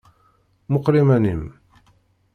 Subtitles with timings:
[0.71, 1.43] Muqqel iman-im.